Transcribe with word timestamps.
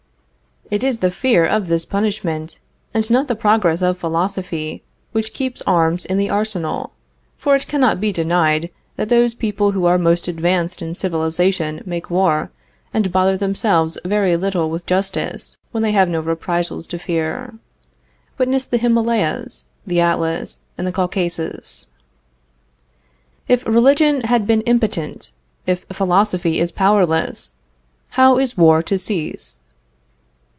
It 0.69 0.85
is 0.85 0.99
the 0.99 1.11
fear 1.11 1.45
of 1.45 1.67
this 1.67 1.83
punishment, 1.83 2.59
and 2.93 3.09
not 3.11 3.27
the 3.27 3.35
progress 3.35 3.81
of 3.81 3.97
philosophy, 3.97 4.81
which 5.11 5.33
keeps 5.33 5.61
arms 5.67 6.05
in 6.05 6.17
the 6.17 6.29
arsenals, 6.29 6.91
for 7.35 7.57
it 7.57 7.67
cannot 7.67 7.99
be 7.99 8.13
denied 8.13 8.69
that 8.95 9.09
those 9.09 9.33
people 9.33 9.71
who 9.73 9.85
are 9.85 9.97
most 9.97 10.29
advanced 10.29 10.81
in 10.81 10.95
civilization 10.95 11.81
make 11.85 12.09
war, 12.09 12.51
and 12.93 13.11
bother 13.11 13.35
themselves 13.35 13.97
very 14.05 14.37
little 14.37 14.69
with 14.69 14.85
justice 14.85 15.57
when 15.71 15.83
they 15.83 15.91
have 15.91 16.07
no 16.07 16.21
reprisals 16.21 16.87
to 16.87 16.97
fear. 16.97 17.55
Witness 18.37 18.65
the 18.65 18.77
Himalayas, 18.77 19.65
the 19.85 19.99
Atlas, 19.99 20.61
and 20.77 20.87
the 20.87 20.93
Caucasus. 20.93 21.87
If 23.49 23.67
religion 23.67 24.21
has 24.21 24.43
been 24.43 24.61
impotent, 24.61 25.31
if 25.67 25.83
philosophy 25.91 26.61
is 26.61 26.71
powerless, 26.71 27.55
how 28.11 28.37
is 28.37 28.57
war 28.57 28.81
to 28.83 28.97
cease? 28.97 29.57